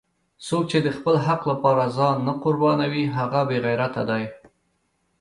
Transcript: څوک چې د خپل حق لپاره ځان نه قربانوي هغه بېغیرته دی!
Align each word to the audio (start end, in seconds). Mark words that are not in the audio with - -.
څوک 0.45 0.63
چې 0.71 0.79
د 0.85 0.87
خپل 0.97 1.15
حق 1.27 1.41
لپاره 1.51 1.83
ځان 1.97 2.17
نه 2.27 2.33
قربانوي 2.43 3.03
هغه 3.17 3.41
بېغیرته 3.49 4.01
دی! 4.09 4.23